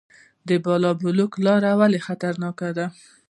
بالابلوک 0.63 1.31
لاره 1.45 1.71
ولې 1.79 1.99
خطرناکه 2.07 2.69
ده؟ 2.77 2.85